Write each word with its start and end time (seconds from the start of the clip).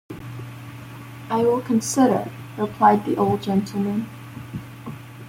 ‘I 1.29 1.43
will 1.43 1.61
consider,’ 1.61 2.25
replied 2.57 3.05
the 3.05 3.17
old 3.17 3.43
gentleman. 3.43 4.07